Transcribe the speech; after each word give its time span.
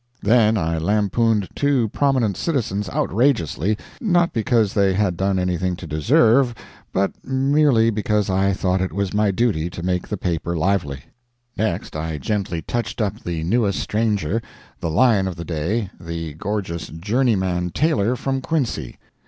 Then 0.23 0.57
I 0.57 0.79
lampooned 0.79 1.47
two 1.53 1.87
prominent 1.89 2.35
citizens 2.35 2.89
outrageously 2.89 3.77
not 4.01 4.33
because 4.33 4.73
they 4.73 4.93
had 4.93 5.15
done 5.15 5.37
anything 5.37 5.75
to 5.75 5.85
deserve, 5.85 6.55
but 6.91 7.13
merely 7.23 7.91
because 7.91 8.27
I 8.27 8.51
thought 8.51 8.81
it 8.81 8.93
was 8.93 9.13
my 9.13 9.29
duty 9.29 9.69
to 9.69 9.83
make 9.83 10.07
the 10.07 10.17
paper 10.17 10.57
lively. 10.57 11.03
Next 11.55 11.95
I 11.95 12.17
gently 12.17 12.63
touched 12.63 12.99
up 12.99 13.19
the 13.19 13.43
newest 13.43 13.79
stranger 13.79 14.41
the 14.79 14.89
lion 14.89 15.27
of 15.27 15.35
the 15.35 15.45
day, 15.45 15.91
the 15.99 16.33
gorgeous 16.33 16.87
journeyman 16.87 17.69
tailor 17.69 18.15
from 18.15 18.41
Quincy. 18.41 18.97